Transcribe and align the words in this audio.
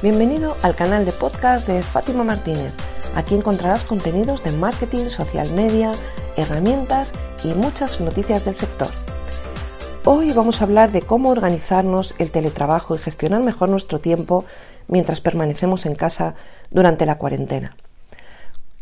Bienvenido 0.00 0.54
al 0.62 0.76
canal 0.76 1.04
de 1.04 1.10
podcast 1.10 1.66
de 1.66 1.82
Fátima 1.82 2.22
Martínez. 2.22 2.72
Aquí 3.16 3.34
encontrarás 3.34 3.82
contenidos 3.82 4.44
de 4.44 4.52
marketing, 4.52 5.08
social 5.08 5.50
media, 5.54 5.90
herramientas 6.36 7.12
y 7.42 7.48
muchas 7.48 8.00
noticias 8.00 8.44
del 8.44 8.54
sector. 8.54 8.86
Hoy 10.04 10.32
vamos 10.32 10.60
a 10.60 10.66
hablar 10.66 10.92
de 10.92 11.02
cómo 11.02 11.30
organizarnos 11.30 12.14
el 12.18 12.30
teletrabajo 12.30 12.94
y 12.94 12.98
gestionar 12.98 13.42
mejor 13.42 13.70
nuestro 13.70 13.98
tiempo 13.98 14.44
mientras 14.86 15.20
permanecemos 15.20 15.84
en 15.84 15.96
casa 15.96 16.36
durante 16.70 17.04
la 17.04 17.18
cuarentena. 17.18 17.76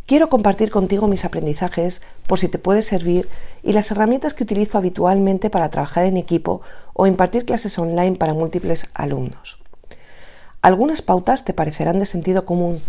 Quiero 0.04 0.28
compartir 0.28 0.70
contigo 0.70 1.08
mis 1.08 1.24
aprendizajes 1.24 2.02
por 2.26 2.38
si 2.40 2.48
te 2.48 2.58
puede 2.58 2.82
servir 2.82 3.26
y 3.62 3.72
las 3.72 3.90
herramientas 3.90 4.34
que 4.34 4.44
utilizo 4.44 4.76
habitualmente 4.76 5.48
para 5.48 5.70
trabajar 5.70 6.04
en 6.04 6.18
equipo 6.18 6.60
o 6.92 7.06
impartir 7.06 7.46
clases 7.46 7.78
online 7.78 8.18
para 8.18 8.34
múltiples 8.34 8.86
alumnos. 8.92 9.56
Algunas 10.66 11.00
pautas 11.00 11.44
te 11.44 11.52
parecerán 11.52 12.00
de 12.00 12.06
sentido 12.06 12.44
común, 12.44 12.80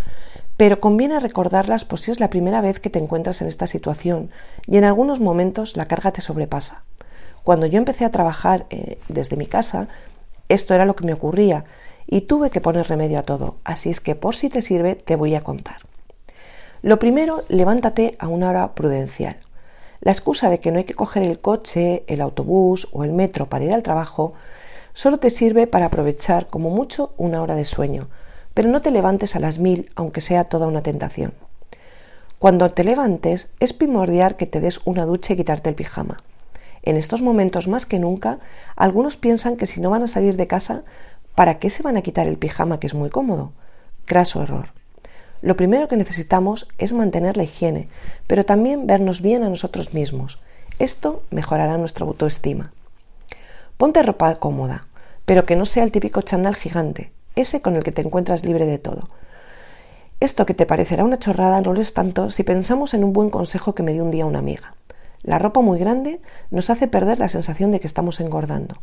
pero 0.58 0.80
conviene 0.80 1.20
recordarlas 1.20 1.86
por 1.86 2.00
si 2.00 2.10
es 2.10 2.20
la 2.20 2.32
primera 2.32 2.60
vez 2.60 2.80
que 2.80 2.90
te 2.90 2.98
encuentras 2.98 3.40
en 3.44 3.48
esta 3.48 3.68
situación 3.68 4.32
y 4.66 4.78
en 4.78 4.84
algunos 4.84 5.20
momentos 5.20 5.78
la 5.78 5.88
carga 5.88 6.12
te 6.12 6.22
sobrepasa. 6.22 6.82
Cuando 7.44 7.68
yo 7.68 7.78
empecé 7.78 8.04
a 8.04 8.12
trabajar 8.12 8.66
eh, 8.72 8.98
desde 9.10 9.38
mi 9.38 9.46
casa, 9.46 9.90
esto 10.50 10.74
era 10.74 10.88
lo 10.88 10.96
que 10.96 11.06
me 11.06 11.14
ocurría 11.14 11.66
y 12.08 12.22
tuve 12.22 12.50
que 12.50 12.62
poner 12.62 12.88
remedio 12.88 13.20
a 13.20 13.24
todo, 13.24 13.58
así 13.64 13.92
es 13.92 14.02
que 14.02 14.16
por 14.16 14.36
si 14.36 14.50
te 14.50 14.64
sirve 14.64 14.96
te 14.96 15.16
voy 15.16 15.36
a 15.36 15.42
contar. 15.42 15.82
Lo 16.82 16.98
primero, 16.98 17.44
levántate 17.48 18.16
a 18.18 18.28
una 18.28 18.50
hora 18.50 18.74
prudencial. 18.74 19.38
La 20.02 20.14
excusa 20.14 20.50
de 20.50 20.60
que 20.60 20.72
no 20.72 20.80
hay 20.80 20.86
que 20.86 20.96
coger 20.96 21.22
el 21.22 21.40
coche, 21.40 22.06
el 22.08 22.22
autobús 22.22 22.88
o 22.92 23.04
el 23.04 23.14
metro 23.14 23.46
para 23.46 23.66
ir 23.66 23.74
al 23.76 23.84
trabajo 23.84 24.34
solo 24.98 25.20
te 25.20 25.30
sirve 25.30 25.68
para 25.68 25.86
aprovechar 25.86 26.48
como 26.48 26.72
mucho 26.72 27.14
una 27.18 27.44
hora 27.44 27.54
de 27.54 27.66
sueño, 27.66 28.08
pero 28.56 28.68
no 28.68 28.82
te 28.82 28.90
levantes 28.90 29.36
a 29.36 29.40
las 29.40 29.60
mil 29.60 29.92
aunque 29.94 30.22
sea 30.22 30.46
toda 30.46 30.66
una 30.66 30.82
tentación. 30.82 31.34
Cuando 32.40 32.72
te 32.72 32.84
levantes 32.84 33.52
es 33.60 33.74
primordial 33.74 34.38
que 34.38 34.48
te 34.48 34.60
des 34.60 34.80
una 34.86 35.06
ducha 35.06 35.34
y 35.34 35.38
quitarte 35.38 35.70
el 35.70 35.76
pijama. 35.76 36.18
En 36.82 36.98
estos 36.98 37.22
momentos 37.22 37.68
más 37.68 37.86
que 37.86 38.00
nunca, 38.00 38.40
algunos 38.76 39.18
piensan 39.18 39.56
que 39.56 39.68
si 39.68 39.80
no 39.80 39.92
van 39.92 40.02
a 40.02 40.08
salir 40.08 40.36
de 40.36 40.48
casa, 40.48 40.82
¿para 41.36 41.60
qué 41.60 41.70
se 41.70 41.84
van 41.84 41.96
a 41.98 42.02
quitar 42.02 42.28
el 42.28 42.38
pijama 42.38 42.80
que 42.80 42.88
es 42.88 42.96
muy 42.96 43.12
cómodo? 43.12 43.52
Craso 44.06 44.42
error. 44.42 44.70
Lo 45.44 45.56
primero 45.56 45.88
que 45.88 45.96
necesitamos 45.96 46.68
es 46.80 46.92
mantener 46.92 47.38
la 47.38 47.44
higiene, 47.44 47.88
pero 48.26 48.46
también 48.46 48.88
vernos 48.88 49.22
bien 49.22 49.44
a 49.44 49.50
nosotros 49.50 49.94
mismos. 49.94 50.40
Esto 50.80 51.22
mejorará 51.30 51.78
nuestra 51.78 52.08
autoestima. 52.08 52.72
Ponte 53.78 54.02
ropa 54.02 54.34
cómoda, 54.38 54.88
pero 55.26 55.46
que 55.46 55.56
no 55.56 55.66
sea 55.66 55.84
el 55.84 55.92
típico 55.92 56.24
chandal 56.24 56.56
gigante, 56.56 57.12
ese 57.36 57.62
con 57.62 57.76
el 57.76 57.84
que 57.84 57.92
te 57.92 58.02
encuentras 58.02 58.44
libre 58.44 58.66
de 58.66 58.80
todo. 58.80 59.08
Esto 60.20 60.48
que 60.48 60.56
te 60.56 60.66
parecerá 60.66 61.04
una 61.04 61.20
chorrada 61.20 61.62
no 61.62 61.74
lo 61.74 61.82
es 61.82 61.94
tanto 61.94 62.32
si 62.32 62.42
pensamos 62.42 62.96
en 62.96 63.04
un 63.04 63.14
buen 63.14 63.30
consejo 63.30 63.76
que 63.76 63.84
me 63.84 63.94
dio 63.94 64.04
un 64.04 64.10
día 64.10 64.26
una 64.26 64.40
amiga. 64.40 64.74
La 65.22 65.38
ropa 65.38 65.62
muy 65.62 65.78
grande 65.78 66.20
nos 66.50 66.72
hace 66.72 66.88
perder 66.88 67.20
la 67.20 67.30
sensación 67.30 67.72
de 67.72 67.80
que 67.80 67.86
estamos 67.86 68.20
engordando. 68.20 68.82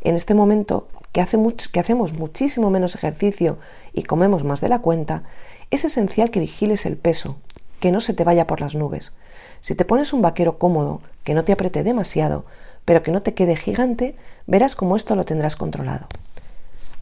En 0.00 0.16
este 0.16 0.34
momento, 0.34 0.88
que, 1.12 1.24
que 1.72 1.80
hacemos 1.80 2.12
muchísimo 2.12 2.68
menos 2.68 2.96
ejercicio 2.96 3.58
y 3.92 4.02
comemos 4.02 4.42
más 4.42 4.60
de 4.60 4.70
la 4.70 4.80
cuenta, 4.80 5.22
es 5.70 5.84
esencial 5.84 6.32
que 6.32 6.40
vigiles 6.40 6.84
el 6.84 6.96
peso, 6.96 7.36
que 7.78 7.92
no 7.92 8.00
se 8.00 8.12
te 8.12 8.24
vaya 8.24 8.48
por 8.48 8.60
las 8.60 8.74
nubes. 8.74 9.12
Si 9.60 9.76
te 9.76 9.84
pones 9.84 10.12
un 10.12 10.20
vaquero 10.20 10.58
cómodo, 10.58 11.00
que 11.22 11.34
no 11.34 11.44
te 11.44 11.52
apriete 11.52 11.84
demasiado, 11.84 12.44
pero 12.84 13.02
que 13.02 13.12
no 13.12 13.22
te 13.22 13.34
quede 13.34 13.56
gigante, 13.56 14.16
verás 14.46 14.74
cómo 14.74 14.96
esto 14.96 15.16
lo 15.16 15.24
tendrás 15.24 15.56
controlado. 15.56 16.06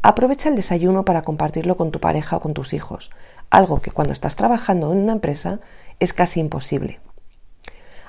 Aprovecha 0.02 0.48
el 0.48 0.56
desayuno 0.56 1.04
para 1.04 1.22
compartirlo 1.22 1.76
con 1.76 1.90
tu 1.90 2.00
pareja 2.00 2.36
o 2.36 2.40
con 2.40 2.54
tus 2.54 2.72
hijos, 2.72 3.10
algo 3.50 3.80
que 3.80 3.90
cuando 3.90 4.12
estás 4.12 4.36
trabajando 4.36 4.92
en 4.92 4.98
una 4.98 5.12
empresa 5.12 5.60
es 5.98 6.12
casi 6.12 6.40
imposible. 6.40 7.00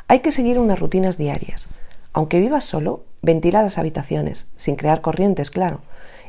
Hay 0.08 0.20
que 0.20 0.32
seguir 0.32 0.60
unas 0.60 0.80
rutinas 0.80 1.18
diarias. 1.18 1.68
Aunque 2.14 2.40
vivas 2.40 2.66
solo, 2.66 3.04
ventila 3.22 3.64
las 3.64 3.78
habitaciones, 3.78 4.46
sin 4.58 4.76
crear 4.76 5.02
corrientes, 5.02 5.52
claro, 5.52 5.82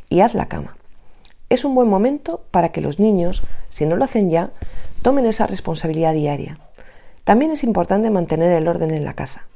y 0.08 0.20
haz 0.20 0.34
la 0.34 0.46
cama. 0.46 0.76
Es 1.48 1.64
un 1.64 1.74
buen 1.74 1.88
momento 1.88 2.44
para 2.50 2.70
que 2.70 2.80
los 2.80 2.98
niños, 2.98 3.42
si 3.70 3.84
no 3.84 3.96
lo 3.96 4.04
hacen 4.04 4.30
ya, 4.30 4.50
tomen 5.02 5.26
esa 5.26 5.46
responsabilidad 5.46 6.14
diaria. 6.14 6.58
También 7.24 7.50
es 7.50 7.62
importante 7.62 8.10
mantener 8.10 8.52
el 8.52 8.68
orden 8.68 8.90
en 8.90 9.04
la 9.04 9.14
casa. 9.14 9.46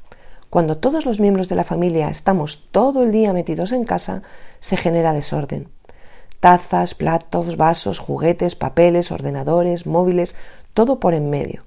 Cuando 0.57 0.79
todos 0.79 1.05
los 1.05 1.21
miembros 1.21 1.51
de 1.51 1.55
la 1.55 1.65
familia 1.65 2.09
estamos 2.09 2.67
todo 2.71 3.03
el 3.03 3.13
día 3.13 3.35
metidos 3.35 3.73
en 3.73 3.85
casa, 3.85 4.23
se 4.61 4.79
genera 4.79 5.13
desorden. 5.13 5.69
Tazas, 6.41 6.95
platos, 6.95 7.59
vasos, 7.59 7.99
juguetes, 7.99 8.55
papeles, 8.55 9.13
ordenadores, 9.13 9.87
móviles, 9.87 10.35
todo 10.73 10.99
por 10.99 11.13
en 11.13 11.29
medio. 11.29 11.63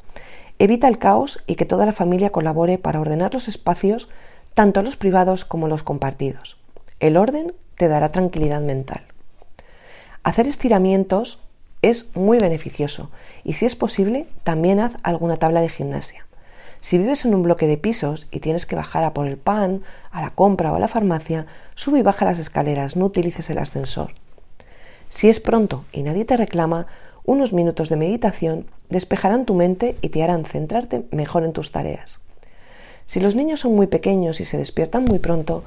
Evita 0.57 0.87
el 0.87 0.97
caos 0.97 1.43
y 1.45 1.53
que 1.53 1.65
toda 1.65 1.85
la 1.85 1.91
familia 1.91 2.31
colabore 2.31 2.79
para 2.79 2.99
ordenar 2.99 3.31
los 3.31 3.47
espacios, 3.47 4.09
tanto 4.55 4.81
los 4.81 4.95
privados 4.95 5.45
como 5.45 5.67
los 5.67 5.83
compartidos. 5.83 6.57
El 6.99 7.15
orden 7.15 7.53
te 7.77 7.89
dará 7.89 8.11
tranquilidad 8.11 8.61
mental. 8.61 9.03
Hacer 10.23 10.47
estiramientos 10.47 11.39
es 11.83 12.09
muy 12.15 12.39
beneficioso 12.39 13.11
y 13.43 13.53
si 13.53 13.67
es 13.67 13.75
posible 13.75 14.25
también 14.43 14.79
haz 14.79 14.93
alguna 15.03 15.37
tabla 15.37 15.61
de 15.61 15.69
gimnasia. 15.69 16.25
Si 16.81 16.97
vives 16.97 17.25
en 17.25 17.35
un 17.35 17.43
bloque 17.43 17.67
de 17.67 17.77
pisos 17.77 18.27
y 18.31 18.39
tienes 18.39 18.65
que 18.65 18.75
bajar 18.75 19.03
a 19.03 19.13
por 19.13 19.27
el 19.27 19.37
pan, 19.37 19.81
a 20.11 20.21
la 20.21 20.31
compra 20.31 20.71
o 20.71 20.75
a 20.75 20.79
la 20.79 20.87
farmacia, 20.87 21.45
sube 21.75 21.99
y 21.99 22.01
baja 22.01 22.25
las 22.25 22.39
escaleras, 22.39 22.95
no 22.95 23.05
utilices 23.05 23.49
el 23.49 23.57
ascensor. 23.57 24.13
Si 25.09 25.29
es 25.29 25.39
pronto 25.39 25.85
y 25.91 26.03
nadie 26.03 26.25
te 26.25 26.37
reclama, 26.37 26.87
unos 27.25 27.53
minutos 27.53 27.89
de 27.89 27.97
meditación 27.97 28.65
despejarán 28.89 29.45
tu 29.45 29.53
mente 29.53 29.95
y 30.01 30.09
te 30.09 30.23
harán 30.23 30.45
centrarte 30.45 31.03
mejor 31.11 31.43
en 31.43 31.53
tus 31.53 31.71
tareas. 31.71 32.19
Si 33.05 33.19
los 33.19 33.35
niños 33.35 33.59
son 33.59 33.75
muy 33.75 33.87
pequeños 33.87 34.39
y 34.39 34.45
se 34.45 34.57
despiertan 34.57 35.03
muy 35.03 35.19
pronto, 35.19 35.63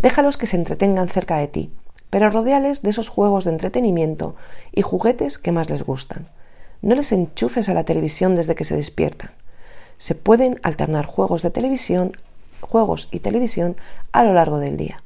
déjalos 0.00 0.36
que 0.36 0.46
se 0.46 0.56
entretengan 0.56 1.08
cerca 1.08 1.36
de 1.36 1.46
ti, 1.46 1.70
pero 2.10 2.30
rodeales 2.30 2.82
de 2.82 2.90
esos 2.90 3.08
juegos 3.08 3.44
de 3.44 3.50
entretenimiento 3.52 4.34
y 4.72 4.82
juguetes 4.82 5.38
que 5.38 5.52
más 5.52 5.70
les 5.70 5.84
gustan. 5.84 6.28
No 6.82 6.94
les 6.94 7.12
enchufes 7.12 7.68
a 7.68 7.74
la 7.74 7.84
televisión 7.84 8.34
desde 8.34 8.54
que 8.54 8.64
se 8.64 8.76
despiertan 8.76 9.30
se 9.98 10.14
pueden 10.14 10.60
alternar 10.62 11.06
juegos 11.06 11.42
de 11.42 11.50
televisión, 11.50 12.16
juegos 12.60 13.08
y 13.10 13.20
televisión 13.20 13.76
a 14.12 14.24
lo 14.24 14.32
largo 14.34 14.58
del 14.58 14.76
día. 14.76 15.02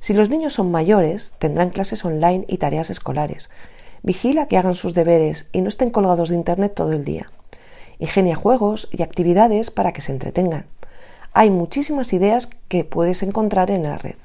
Si 0.00 0.12
los 0.12 0.28
niños 0.28 0.52
son 0.52 0.70
mayores, 0.70 1.32
tendrán 1.38 1.70
clases 1.70 2.04
online 2.04 2.44
y 2.48 2.58
tareas 2.58 2.90
escolares. 2.90 3.48
Vigila 4.02 4.48
que 4.48 4.58
hagan 4.58 4.74
sus 4.74 4.92
deberes 4.92 5.46
y 5.52 5.62
no 5.62 5.68
estén 5.68 5.90
colgados 5.90 6.28
de 6.28 6.34
Internet 6.34 6.74
todo 6.74 6.92
el 6.92 7.04
día. 7.04 7.30
Ingenia 7.98 8.36
juegos 8.36 8.88
y 8.92 9.02
actividades 9.02 9.70
para 9.70 9.92
que 9.92 10.02
se 10.02 10.12
entretengan. 10.12 10.66
Hay 11.32 11.48
muchísimas 11.48 12.12
ideas 12.12 12.50
que 12.68 12.84
puedes 12.84 13.22
encontrar 13.22 13.70
en 13.70 13.84
la 13.84 13.96
red. 13.96 14.16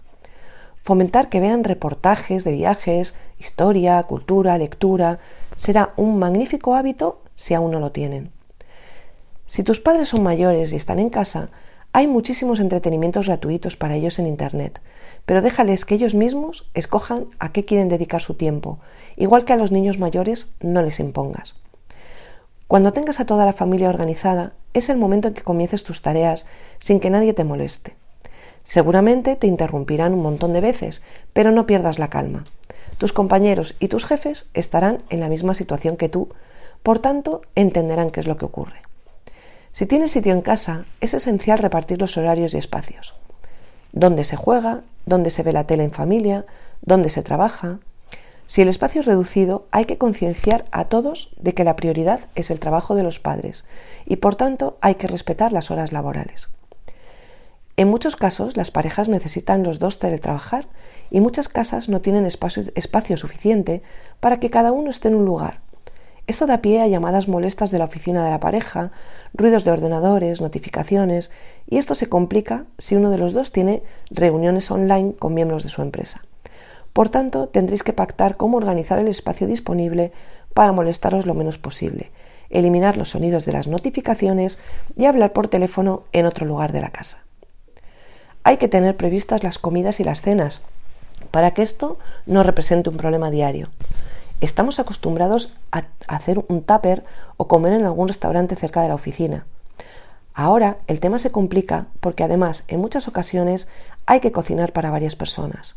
Fomentar 0.84 1.29
que 1.29 1.39
vean 1.39 1.63
reportajes 1.63 2.44
de 2.44 2.51
viajes, 2.51 3.16
historia, 3.39 4.03
cultura, 4.03 4.57
lectura, 4.57 5.19
será 5.56 5.94
un 5.95 6.19
magnífico 6.19 6.75
hábito 6.75 7.21
si 7.36 7.54
aún 7.54 7.71
no 7.71 7.80
lo 7.80 7.92
tienen. 7.92 8.31
Si 9.50 9.63
tus 9.63 9.80
padres 9.80 10.10
son 10.10 10.22
mayores 10.22 10.72
y 10.72 10.75
están 10.75 11.00
en 11.00 11.10
casa, 11.10 11.50
hay 11.92 12.06
muchísimos 12.06 12.60
entretenimientos 12.60 13.25
gratuitos 13.25 13.78
para 13.78 13.96
ellos 13.96 14.19
en 14.19 14.28
Internet, 14.28 14.80
pero 15.25 15.42
déjales 15.42 15.86
que 15.86 15.96
ellos 15.96 16.13
mismos 16.13 16.69
escojan 16.75 17.25
a 17.40 17.51
qué 17.51 17.66
quieren 17.66 17.90
dedicar 17.90 18.22
su 18.22 18.36
tiempo, 18.36 18.78
igual 19.18 19.46
que 19.46 19.54
a 19.54 19.56
los 19.56 19.72
niños 19.72 19.98
mayores 19.98 20.51
no 20.60 20.84
les 20.84 21.00
impongas. 21.00 21.56
Cuando 22.68 22.94
tengas 22.94 23.19
a 23.19 23.25
toda 23.25 23.48
la 23.48 23.54
familia 23.54 23.90
organizada, 23.90 24.54
es 24.75 24.88
el 24.88 24.98
momento 24.98 25.30
en 25.30 25.34
que 25.34 25.42
comiences 25.42 25.84
tus 25.84 26.04
tareas 26.04 26.45
sin 26.78 27.00
que 27.00 27.10
nadie 27.10 27.34
te 27.34 27.44
moleste. 27.44 27.95
Seguramente 28.66 29.36
te 29.36 29.48
interrumpirán 29.48 30.13
un 30.13 30.22
montón 30.22 30.54
de 30.54 30.62
veces, 30.62 31.02
pero 31.34 31.50
no 31.50 31.66
pierdas 31.66 31.98
la 31.98 32.12
calma. 32.12 32.44
Tus 33.00 33.13
compañeros 33.13 33.75
y 33.80 33.88
tus 33.88 34.06
jefes 34.06 34.48
estarán 34.54 35.02
en 35.10 35.19
la 35.22 35.28
misma 35.28 35.56
situación 35.56 35.98
que 35.98 36.07
tú, 36.07 36.30
por 36.84 37.00
tanto 37.00 37.42
entenderán 37.56 38.12
qué 38.12 38.19
es 38.19 38.28
lo 38.28 38.38
que 38.38 38.45
ocurre. 38.45 38.88
Si 39.74 39.86
tienes 39.86 40.12
sitio 40.12 40.33
en 40.33 40.42
casa, 40.42 40.86
es 41.00 41.13
esencial 41.13 41.60
repartir 41.60 42.00
los 42.00 42.18
horarios 42.18 42.54
y 42.54 42.57
espacios. 42.57 43.16
Dónde 43.92 44.24
se 44.24 44.36
juega, 44.36 44.81
dónde 45.06 45.31
se 45.31 45.44
ve 45.44 45.54
la 45.54 45.66
tele 45.66 45.83
en 45.83 45.92
familia, 45.92 46.45
dónde 46.81 47.10
se 47.10 47.24
trabaja. 47.24 47.80
Si 48.48 48.62
el 48.62 48.68
espacio 48.68 49.01
es 49.01 49.07
reducido, 49.07 49.68
hay 49.71 49.86
que 49.86 49.98
concienciar 49.98 50.66
a 50.71 50.86
todos 50.86 51.30
de 51.38 51.54
que 51.54 51.63
la 51.63 51.75
prioridad 51.75 52.21
es 52.36 52.50
el 52.51 52.60
trabajo 52.60 52.95
de 52.95 53.04
los 53.04 53.19
padres 53.19 53.66
y 54.06 54.18
por 54.18 54.36
tanto 54.36 54.77
hay 54.81 54.95
que 54.95 55.07
respetar 55.07 55.51
las 55.51 55.71
horas 55.71 55.92
laborales. 55.92 56.50
En 57.77 57.88
muchos 57.88 58.16
casos 58.16 58.57
las 58.57 58.71
parejas 58.71 59.07
necesitan 59.07 59.63
los 59.63 59.80
dos 59.80 60.00
teletrabajar 60.00 60.68
y 61.12 61.21
muchas 61.21 61.48
casas 61.48 61.89
no 61.89 62.01
tienen 62.01 62.25
espacio, 62.25 62.63
espacio, 62.75 63.18
suficiente 63.18 63.81
para 64.19 64.39
que 64.39 64.50
cada 64.50 64.71
uno 64.71 64.89
esté 64.89 65.07
en 65.07 65.16
un 65.16 65.25
lugar. 65.25 65.62
Esto 66.30 66.46
da 66.46 66.62
pie 66.62 66.80
a 66.80 66.88
llamadas 66.88 67.28
molestas 67.28 67.72
de 67.72 67.80
la 67.80 67.86
oficina 67.86 68.24
de 68.24 68.30
la 68.30 68.40
pareja, 68.40 68.92
ruidos 69.34 69.64
de 69.64 69.72
ordenadores, 69.72 70.42
notificaciones 70.42 71.31
y 71.66 71.80
esto 71.80 71.96
se 71.96 72.08
complica 72.08 72.66
si 72.78 72.96
uno 72.96 73.10
de 73.10 73.18
los 73.18 73.34
dos 73.34 73.52
tiene 73.52 73.81
reuniones 74.12 74.70
online 74.70 75.16
con 75.18 75.34
miembros 75.34 75.64
de 75.64 75.70
su 75.70 75.81
empresa. 75.81 76.22
Por 76.94 77.10
tanto, 77.10 77.48
tendréis 77.48 77.81
que 77.81 77.94
pactar 77.94 78.38
cómo 78.38 78.58
organizar 78.58 79.00
el 79.00 79.08
espacio 79.08 79.48
disponible 79.48 80.12
para 80.54 80.72
molestaros 80.72 81.26
lo 81.26 81.34
menos 81.34 81.58
posible, 81.58 82.12
eliminar 82.52 82.96
los 82.96 83.10
sonidos 83.10 83.44
de 83.46 83.54
las 83.54 83.66
notificaciones 83.66 84.60
y 84.96 85.06
hablar 85.06 85.34
por 85.34 85.48
teléfono 85.48 86.04
en 86.12 86.28
otro 86.28 86.46
lugar 86.46 86.74
de 86.74 86.81
la 86.81 86.92
casa. 86.92 87.24
Hay 88.44 88.58
que 88.58 88.68
tener 88.68 88.96
previstas 88.96 89.42
las 89.42 89.58
comidas 89.58 90.00
y 90.00 90.04
las 90.04 90.22
cenas 90.22 90.62
para 91.31 91.56
que 91.56 91.64
esto 91.64 91.98
no 92.28 92.44
represente 92.44 92.92
un 92.92 92.98
problema 92.98 93.31
diario. 93.31 93.70
Estamos 94.41 94.80
acostumbrados 94.80 95.53
a 95.71 95.83
hacer 96.07 96.44
un 96.47 96.63
tupper 96.63 97.03
o 97.38 97.47
comer 97.47 97.74
en 97.74 97.86
algún 97.86 98.07
restaurante 98.07 98.56
cerca 98.56 98.81
de 98.81 98.88
la 98.88 98.95
oficina. 98.95 99.45
Ahora 100.33 100.77
el 100.88 101.00
tema 101.00 101.18
se 101.18 101.31
complica 101.31 101.88
porque 102.00 102.24
además 102.24 102.63
en 102.68 102.80
muchas 102.80 103.07
ocasiones 103.07 103.68
hay 104.06 104.21
que 104.21 104.31
cocinar 104.31 104.71
para 104.71 104.91
varias 104.91 105.15
personas. 105.15 105.75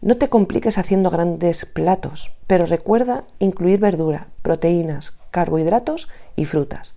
No 0.00 0.16
te 0.16 0.28
compliques 0.28 0.78
haciendo 0.78 1.10
grandes 1.10 1.66
platos, 1.66 2.32
pero 2.46 2.66
recuerda 2.66 3.24
incluir 3.38 3.78
verdura, 3.78 4.28
proteínas, 4.40 5.12
carbohidratos 5.30 6.08
y 6.36 6.46
frutas. 6.46 6.94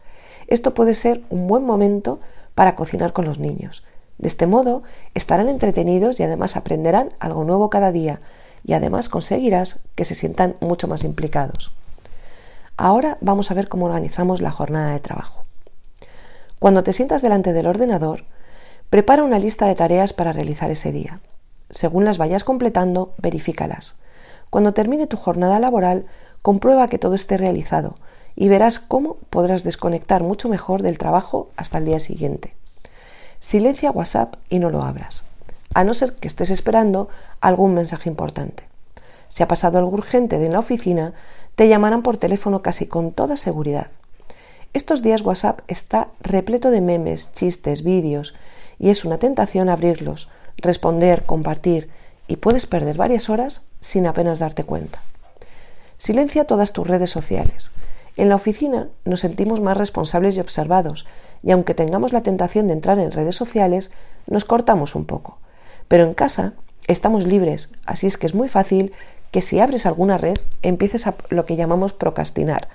Esto 0.48 0.74
puede 0.74 0.94
ser 0.94 1.22
un 1.30 1.48
buen 1.48 1.66
momento 1.66 2.20
para 2.56 2.76
cocinar 2.76 3.12
con 3.12 3.26
los 3.26 3.40
niños 3.40 3.84
de 4.18 4.28
este 4.28 4.48
modo 4.48 4.84
estarán 5.14 5.50
entretenidos 5.50 6.20
y 6.20 6.24
además 6.24 6.56
aprenderán 6.56 7.14
algo 7.20 7.44
nuevo 7.44 7.70
cada 7.70 7.92
día 7.92 8.22
y 8.66 8.74
además 8.74 9.10
conseguirás 9.10 9.80
que 9.96 10.06
se 10.06 10.16
sientan 10.16 10.56
mucho 10.60 10.88
más 10.88 11.04
implicados. 11.04 11.72
Ahora 12.78 13.18
vamos 13.22 13.52
a 13.52 13.54
ver 13.54 13.70
cómo 13.70 13.86
organizamos 13.86 14.42
la 14.42 14.52
jornada 14.52 14.92
de 14.92 15.00
trabajo. 15.00 15.46
Cuando 16.60 16.84
te 16.84 16.94
sientas 16.94 17.22
delante 17.22 17.54
del 17.54 17.68
ordenador, 17.68 18.24
prepara 18.90 19.24
una 19.24 19.40
lista 19.40 19.68
de 19.68 19.76
tareas 19.76 20.14
para 20.14 20.34
realizar 20.34 20.72
ese 20.72 20.92
día. 20.92 21.20
Según 21.70 22.06
las 22.06 22.18
vayas 22.18 22.44
completando, 22.44 23.14
verifícalas. 23.18 23.96
Cuando 24.50 24.74
termine 24.74 25.08
tu 25.08 25.18
jornada 25.18 25.60
laboral, 25.60 26.06
comprueba 26.42 26.88
que 26.88 26.98
todo 26.98 27.16
esté 27.16 27.38
realizado 27.38 27.96
y 28.36 28.48
verás 28.48 28.80
cómo 28.80 29.18
podrás 29.30 29.64
desconectar 29.64 30.24
mucho 30.24 30.50
mejor 30.50 30.82
del 30.82 30.98
trabajo 30.98 31.50
hasta 31.56 31.78
el 31.78 31.86
día 31.86 32.00
siguiente. 32.00 32.56
Silencia 33.40 33.92
WhatsApp 33.92 34.36
y 34.50 34.60
no 34.60 34.70
lo 34.70 34.84
abras, 34.84 35.25
a 35.76 35.84
no 35.84 35.94
ser 35.94 36.14
que 36.14 36.28
estés 36.28 36.50
esperando 36.50 37.10
algún 37.42 37.74
mensaje 37.74 38.10
importante. 38.10 38.64
Si 39.28 39.44
ha 39.44 39.48
pasado 39.48 39.78
algo 39.78 39.92
urgente 39.92 40.40
de 40.40 40.48
la 40.48 40.60
oficina, 40.60 41.14
te 41.56 41.68
llamarán 41.68 42.02
por 42.02 42.16
teléfono 42.16 42.62
casi 42.62 42.88
con 42.88 43.12
toda 43.12 43.36
seguridad. 43.36 43.88
Estos 44.74 45.04
días 45.04 45.22
WhatsApp 45.22 45.60
está 45.68 46.08
repleto 46.22 46.72
de 46.72 46.80
memes, 46.80 47.34
chistes, 47.34 47.84
vídeos, 47.84 48.36
y 48.80 48.90
es 48.90 49.04
una 49.04 49.18
tentación 49.18 49.68
abrirlos, 49.68 50.30
responder, 50.58 51.24
compartir, 51.26 51.90
y 52.28 52.38
puedes 52.38 52.66
perder 52.68 52.96
varias 52.96 53.30
horas 53.30 53.62
sin 53.82 54.08
apenas 54.08 54.40
darte 54.40 54.64
cuenta. 54.64 55.00
Silencia 55.98 56.46
todas 56.46 56.72
tus 56.72 56.88
redes 56.88 57.10
sociales. 57.10 57.70
En 58.16 58.30
la 58.30 58.36
oficina 58.36 58.88
nos 59.04 59.20
sentimos 59.20 59.60
más 59.60 59.76
responsables 59.76 60.38
y 60.38 60.40
observados, 60.40 61.06
y 61.44 61.52
aunque 61.52 61.74
tengamos 61.74 62.14
la 62.14 62.22
tentación 62.22 62.68
de 62.68 62.74
entrar 62.74 62.98
en 62.98 63.12
redes 63.12 63.36
sociales, 63.36 63.92
nos 64.26 64.46
cortamos 64.46 64.96
un 64.96 65.04
poco. 65.04 65.38
Pero 65.88 66.06
en 66.06 66.14
casa 66.14 66.54
estamos 66.88 67.26
libres, 67.26 67.70
así 67.86 68.08
es 68.08 68.18
que 68.18 68.28
es 68.28 68.36
muy 68.36 68.50
fácil 68.50 68.94
que 69.32 69.42
si 69.42 69.60
abres 69.60 69.86
alguna 69.86 70.18
red 70.18 70.38
empieces 70.62 71.08
a 71.08 71.16
lo 71.30 71.46
que 71.46 71.56
llamamos 71.56 71.94
procrastinar. 71.94 72.68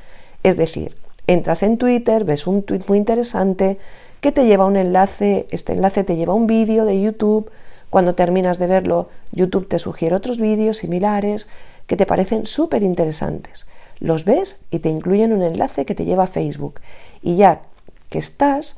Es 0.43 0.57
decir, 0.57 0.97
entras 1.27 1.63
en 1.63 1.79
Twitter, 1.79 2.25
ves 2.25 2.47
un 2.47 2.63
tweet 2.63 2.83
muy 2.87 2.99
interesante 2.99 3.79
que 4.21 4.33
te 4.33 4.45
lleva 4.45 4.65
a 4.65 4.67
un 4.67 4.77
enlace, 4.77 5.47
este 5.51 5.73
enlace 5.73 6.05
te 6.05 6.17
lleva 6.17 6.33
a 6.33 6.37
un 6.37 6.47
vídeo 6.47 6.85
de 6.85 7.01
YouTube, 7.01 7.51
cuando 7.89 8.15
terminas 8.15 8.59
de 8.59 8.69
verlo, 8.69 9.09
YouTube 9.33 9.69
te 9.69 9.79
sugiere 9.79 10.15
otros 10.15 10.39
vídeos 10.39 10.79
similares 10.79 11.49
que 11.87 11.97
te 11.97 12.07
parecen 12.07 12.47
súper 12.47 12.83
interesantes. 12.85 13.67
Los 13.99 14.25
ves 14.25 14.61
y 14.71 14.79
te 14.79 14.89
incluyen 14.89 15.33
un 15.33 15.43
enlace 15.43 15.85
que 15.85 15.95
te 15.95 16.05
lleva 16.05 16.25
a 16.25 16.29
Facebook. 16.29 16.81
Y 17.23 17.37
ya 17.37 17.63
que 18.09 18.19
estás, 18.19 18.77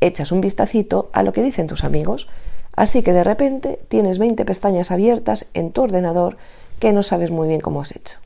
echas 0.00 0.32
un 0.32 0.40
vistacito 0.40 1.08
a 1.12 1.22
lo 1.22 1.32
que 1.32 1.42
dicen 1.42 1.66
tus 1.66 1.82
amigos. 1.82 2.28
Así 2.74 3.02
que 3.02 3.12
de 3.12 3.24
repente 3.24 3.78
tienes 3.88 4.18
20 4.18 4.44
pestañas 4.44 4.90
abiertas 4.90 5.46
en 5.54 5.72
tu 5.72 5.82
ordenador 5.82 6.36
que 6.78 6.92
no 6.92 7.02
sabes 7.02 7.30
muy 7.30 7.48
bien 7.48 7.60
cómo 7.60 7.80
has 7.80 7.94
hecho. 7.94 8.18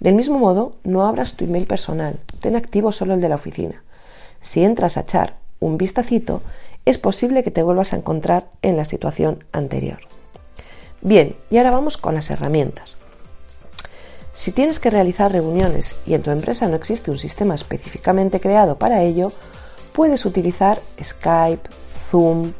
Del 0.00 0.14
mismo 0.14 0.38
modo, 0.38 0.74
no 0.84 1.06
abras 1.06 1.34
tu 1.34 1.44
email 1.44 1.66
personal, 1.66 2.18
ten 2.40 2.54
activo 2.54 2.92
solo 2.92 3.14
el 3.14 3.20
de 3.20 3.28
la 3.28 3.36
oficina. 3.36 3.82
Si 4.40 4.62
entras 4.62 4.96
a 4.96 5.00
echar 5.00 5.34
un 5.58 5.78
vistacito, 5.78 6.42
es 6.84 6.98
posible 6.98 7.42
que 7.42 7.50
te 7.50 7.62
vuelvas 7.62 7.92
a 7.92 7.96
encontrar 7.96 8.46
en 8.62 8.76
la 8.76 8.84
situación 8.84 9.44
anterior. 9.52 9.98
Bien, 11.00 11.36
y 11.50 11.58
ahora 11.58 11.70
vamos 11.70 11.96
con 11.96 12.14
las 12.14 12.30
herramientas. 12.30 12.96
Si 14.34 14.52
tienes 14.52 14.78
que 14.78 14.90
realizar 14.90 15.32
reuniones 15.32 15.96
y 16.06 16.14
en 16.14 16.22
tu 16.22 16.30
empresa 16.30 16.68
no 16.68 16.76
existe 16.76 17.10
un 17.10 17.18
sistema 17.18 17.54
específicamente 17.54 18.38
creado 18.38 18.78
para 18.78 19.02
ello, 19.02 19.32
puedes 19.92 20.26
utilizar 20.26 20.78
Skype, 21.02 21.68
Zoom, 22.10 22.52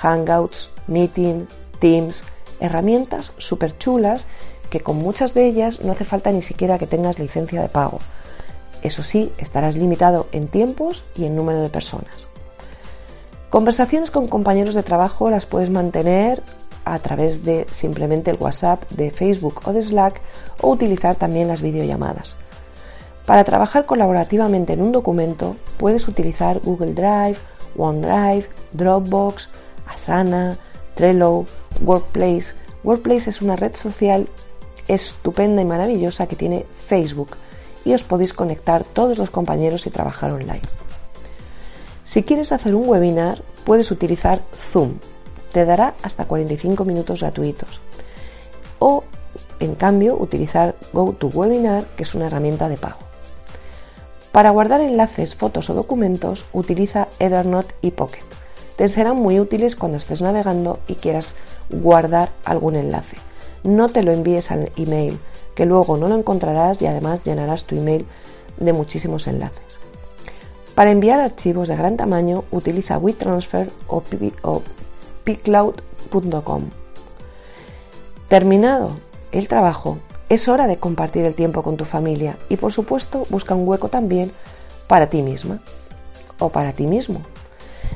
Hangouts, 0.00 0.70
Meeting, 0.86 1.46
Teams, 1.78 2.24
herramientas 2.60 3.32
súper 3.38 3.76
chulas 3.78 4.26
que 4.70 4.80
con 4.80 4.96
muchas 4.96 5.34
de 5.34 5.46
ellas 5.46 5.80
no 5.82 5.92
hace 5.92 6.04
falta 6.04 6.32
ni 6.32 6.42
siquiera 6.42 6.78
que 6.78 6.86
tengas 6.86 7.18
licencia 7.18 7.62
de 7.62 7.68
pago. 7.68 8.00
Eso 8.82 9.02
sí, 9.02 9.32
estarás 9.38 9.76
limitado 9.76 10.26
en 10.32 10.48
tiempos 10.48 11.04
y 11.16 11.24
en 11.24 11.36
número 11.36 11.60
de 11.60 11.68
personas. 11.68 12.26
Conversaciones 13.50 14.10
con 14.10 14.26
compañeros 14.26 14.74
de 14.74 14.82
trabajo 14.82 15.30
las 15.30 15.46
puedes 15.46 15.70
mantener 15.70 16.42
a 16.84 16.98
través 16.98 17.44
de 17.44 17.66
simplemente 17.70 18.30
el 18.30 18.36
WhatsApp 18.38 18.82
de 18.90 19.10
Facebook 19.10 19.62
o 19.64 19.72
de 19.72 19.82
Slack 19.82 20.20
o 20.60 20.70
utilizar 20.70 21.16
también 21.16 21.48
las 21.48 21.62
videollamadas. 21.62 22.36
Para 23.26 23.44
trabajar 23.44 23.86
colaborativamente 23.86 24.74
en 24.74 24.82
un 24.82 24.92
documento 24.92 25.56
puedes 25.78 26.08
utilizar 26.08 26.60
Google 26.60 26.92
Drive, 26.92 27.38
OneDrive, 27.76 28.48
Dropbox, 28.72 29.48
Asana, 29.86 30.56
Trello, 30.94 31.46
Workplace. 31.82 32.54
Workplace 32.82 33.30
es 33.30 33.42
una 33.42 33.56
red 33.56 33.74
social 33.74 34.28
estupenda 34.88 35.62
y 35.62 35.64
maravillosa 35.64 36.26
que 36.26 36.36
tiene 36.36 36.66
Facebook 36.86 37.36
y 37.84 37.92
os 37.94 38.04
podéis 38.04 38.32
conectar 38.32 38.84
todos 38.84 39.18
los 39.18 39.30
compañeros 39.30 39.86
y 39.86 39.90
trabajar 39.90 40.30
online. 40.30 40.62
Si 42.04 42.22
quieres 42.22 42.52
hacer 42.52 42.74
un 42.74 42.88
webinar, 42.88 43.42
puedes 43.64 43.90
utilizar 43.90 44.42
Zoom. 44.72 44.98
Te 45.52 45.64
dará 45.64 45.94
hasta 46.02 46.26
45 46.26 46.84
minutos 46.84 47.20
gratuitos. 47.20 47.80
O, 48.78 49.04
en 49.60 49.74
cambio, 49.74 50.16
utilizar 50.16 50.74
GoToWebinar, 50.92 51.84
que 51.96 52.02
es 52.02 52.14
una 52.14 52.26
herramienta 52.26 52.68
de 52.68 52.76
pago. 52.76 52.98
Para 54.32 54.50
guardar 54.50 54.80
enlaces, 54.80 55.36
fotos 55.36 55.70
o 55.70 55.74
documentos, 55.74 56.44
utiliza 56.52 57.08
Evernote 57.20 57.74
y 57.82 57.92
Pocket. 57.92 58.24
Te 58.76 58.88
serán 58.88 59.16
muy 59.16 59.38
útiles 59.38 59.76
cuando 59.76 59.98
estés 59.98 60.20
navegando 60.20 60.80
y 60.88 60.96
quieras 60.96 61.34
guardar 61.70 62.30
algún 62.44 62.74
enlace. 62.76 63.16
No 63.62 63.88
te 63.88 64.02
lo 64.02 64.12
envíes 64.12 64.50
al 64.50 64.72
email, 64.76 65.18
que 65.54 65.64
luego 65.64 65.96
no 65.96 66.08
lo 66.08 66.16
encontrarás 66.16 66.82
y 66.82 66.86
además 66.86 67.20
llenarás 67.24 67.64
tu 67.64 67.76
email 67.76 68.04
de 68.58 68.72
muchísimos 68.72 69.26
enlaces. 69.26 69.62
Para 70.74 70.90
enviar 70.90 71.20
archivos 71.20 71.68
de 71.68 71.76
gran 71.76 71.96
tamaño, 71.96 72.44
utiliza 72.50 72.98
WeTransfer 72.98 73.70
o, 73.86 74.02
pcloud.com. 75.24 76.62
Terminado 78.28 78.90
el 79.30 79.46
trabajo, 79.46 79.98
es 80.28 80.48
hora 80.48 80.66
de 80.66 80.78
compartir 80.78 81.24
el 81.24 81.34
tiempo 81.34 81.62
con 81.62 81.76
tu 81.76 81.84
familia 81.84 82.36
y 82.48 82.56
por 82.56 82.72
supuesto 82.72 83.24
busca 83.30 83.54
un 83.54 83.68
hueco 83.68 83.88
también 83.88 84.32
para 84.88 85.08
ti 85.08 85.22
misma 85.22 85.60
o 86.40 86.48
para 86.48 86.72
ti 86.72 86.88
mismo. 86.88 87.20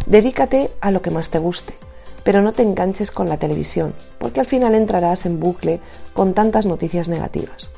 Dedícate 0.07 0.71
a 0.81 0.91
lo 0.91 1.03
que 1.03 1.11
más 1.11 1.31
te 1.31 1.39
guste, 1.39 1.75
pero 2.25 2.43
no 2.43 2.53
te 2.53 2.63
enganches 2.63 3.11
con 3.11 3.29
la 3.29 3.39
televisión, 3.39 3.95
porque 4.19 4.41
al 4.41 4.47
final 4.47 4.75
entrarás 4.75 5.27
en 5.27 5.41
bucle 5.41 5.81
con 6.13 6.35
tantas 6.35 6.67
noticias 6.67 7.09
negativas. 7.09 7.71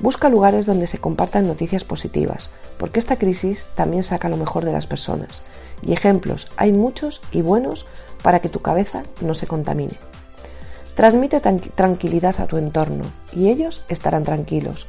Busca 0.00 0.28
lugares 0.28 0.64
donde 0.64 0.86
se 0.86 0.98
compartan 0.98 1.46
noticias 1.46 1.84
positivas, 1.84 2.50
porque 2.78 3.00
esta 3.00 3.16
crisis 3.16 3.66
también 3.74 4.04
saca 4.04 4.28
lo 4.28 4.36
mejor 4.36 4.64
de 4.64 4.72
las 4.72 4.86
personas. 4.86 5.42
Y 5.82 5.92
ejemplos 5.92 6.48
hay 6.56 6.72
muchos 6.72 7.20
y 7.32 7.42
buenos 7.42 7.86
para 8.22 8.40
que 8.40 8.48
tu 8.48 8.60
cabeza 8.60 9.02
no 9.20 9.34
se 9.34 9.46
contamine. 9.46 9.98
Transmite 10.94 11.40
tranquilidad 11.40 12.40
a 12.40 12.46
tu 12.46 12.56
entorno 12.56 13.04
y 13.32 13.48
ellos 13.48 13.84
estarán 13.88 14.22
tranquilos. 14.22 14.86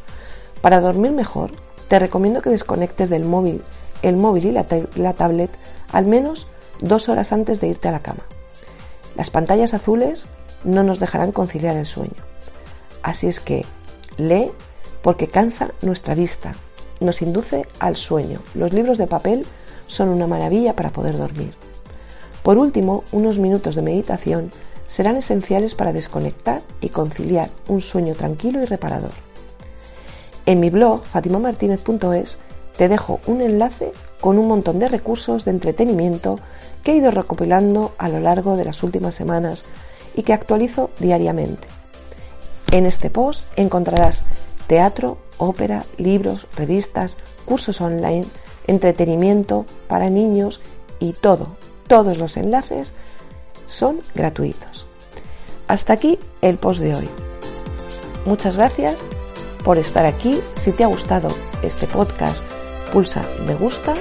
Para 0.61 0.79
dormir 0.79 1.11
mejor, 1.11 1.51
te 1.87 1.99
recomiendo 1.99 2.41
que 2.41 2.49
desconectes 2.49 3.09
del 3.09 3.25
móvil, 3.25 3.61
el 4.01 4.15
móvil 4.15 4.45
y 4.45 4.51
la, 4.51 5.13
tablet 5.13 5.51
al 5.91 6.05
menos 6.05 6.47
dos 6.79 7.09
horas 7.09 7.31
antes 7.31 7.61
de 7.61 7.67
irte 7.67 7.87
a 7.87 7.91
la 7.91 8.01
cama. 8.01 8.23
Las 9.15 9.29
pantallas 9.29 9.73
azules 9.73 10.25
no 10.63 10.83
nos 10.83 10.99
dejarán 10.99 11.31
conciliar 11.31 11.75
el 11.77 11.85
sueño. 11.85 12.13
Así 13.03 13.27
es 13.27 13.39
que 13.39 13.65
lee 14.17 14.51
porque 15.01 15.27
cansa 15.27 15.71
nuestra 15.81 16.15
vista, 16.15 16.53
nos 16.99 17.21
induce 17.21 17.65
al 17.79 17.95
sueño. 17.95 18.39
Los 18.53 18.73
libros 18.73 18.97
de 18.97 19.07
papel 19.07 19.45
son 19.87 20.09
una 20.09 20.27
maravilla 20.27 20.75
para 20.75 20.89
poder 20.89 21.17
dormir. 21.17 21.53
Por 22.43 22.57
último, 22.57 23.03
unos 23.11 23.37
minutos 23.37 23.75
de 23.75 23.81
meditación 23.81 24.51
serán 24.87 25.17
esenciales 25.17 25.75
para 25.75 25.93
desconectar 25.93 26.61
y 26.81 26.89
conciliar 26.89 27.49
un 27.67 27.81
sueño 27.81 28.15
tranquilo 28.15 28.61
y 28.61 28.65
reparador. 28.65 29.11
En 30.45 30.59
mi 30.59 30.69
blog 30.69 31.03
fatimamartinez.es 31.03 32.37
te 32.79 32.87
dejo 32.87 33.19
un 33.27 33.41
enlace 33.41 33.91
con 34.21 34.39
un 34.39 34.47
montón 34.47 34.79
de 34.79 34.87
recursos 34.87 35.43
de 35.43 35.51
entretenimiento 35.51 36.39
que 36.81 36.93
he 36.93 36.95
ido 36.95 37.11
recopilando 37.11 37.91
a 37.97 38.07
lo 38.07 38.21
largo 38.21 38.55
de 38.55 38.63
las 38.63 38.83
últimas 38.83 39.15
semanas 39.15 39.65
y 40.15 40.23
que 40.23 40.31
actualizo 40.31 40.89
diariamente. 40.97 41.67
En 42.71 42.85
este 42.85 43.09
post 43.09 43.43
encontrarás 43.57 44.23
teatro, 44.67 45.17
ópera, 45.39 45.83
libros, 45.97 46.47
revistas, 46.55 47.17
cursos 47.43 47.81
online, 47.81 48.25
entretenimiento 48.65 49.65
para 49.89 50.09
niños 50.09 50.61
y 50.99 51.11
todo, 51.11 51.57
todos 51.85 52.17
los 52.17 52.37
enlaces 52.37 52.93
son 53.67 53.99
gratuitos. 54.15 54.85
Hasta 55.67 55.91
aquí 55.91 56.17
el 56.41 56.57
post 56.57 56.79
de 56.79 56.95
hoy. 56.95 57.09
Muchas 58.25 58.55
gracias 58.55 58.95
por 59.65 59.77
estar 59.77 60.05
aquí. 60.05 60.39
Si 60.55 60.71
te 60.71 60.85
ha 60.85 60.87
gustado 60.87 61.27
este 61.61 61.85
podcast, 61.85 62.41
pulsa 62.91 63.23
me 63.45 63.55
gusta, 63.55 63.93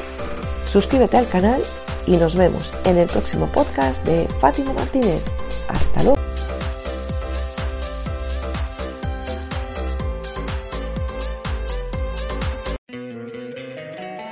suscríbete 0.70 1.16
al 1.16 1.28
canal 1.28 1.62
y 2.06 2.16
nos 2.16 2.34
vemos 2.34 2.72
en 2.84 2.98
el 2.98 3.06
próximo 3.06 3.46
podcast 3.46 4.04
de 4.04 4.26
Fátima 4.40 4.72
Martínez. 4.72 5.22
Hasta 5.68 6.02
luego. 6.02 6.18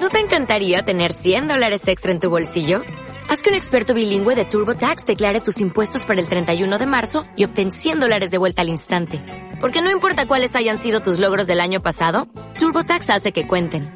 ¿No 0.01 0.11
te 0.11 0.21
encantaría 0.21 0.83
tener 0.83 1.13
100 1.13 1.49
dólares 1.49 1.87
extra 1.89 2.13
en 2.13 2.21
tu 2.21 2.31
bolsillo? 2.31 2.83
Haz 3.29 3.43
que 3.43 3.51
un 3.51 3.57
experto 3.57 3.93
bilingüe 3.93 4.37
de 4.37 4.45
TurboTax 4.45 5.05
declare 5.05 5.41
tus 5.41 5.61
impuestos 5.61 6.05
para 6.05 6.21
el 6.21 6.29
31 6.29 6.79
de 6.79 6.87
marzo 6.87 7.25
y 7.35 7.45
obtén 7.45 7.73
100 7.73 8.01
dólares 8.01 8.31
de 8.31 8.39
vuelta 8.39 8.63
al 8.63 8.69
instante. 8.69 9.21
Porque 9.61 9.83
no 9.83 9.91
importa 9.91 10.29
cuáles 10.29 10.55
hayan 10.55 10.79
sido 10.79 11.01
tus 11.01 11.19
logros 11.19 11.49
del 11.49 11.61
año 11.61 11.83
pasado, 11.83 12.29
TurboTax 12.59 13.11
hace 13.11 13.33
que 13.33 13.47
cuenten. 13.49 13.96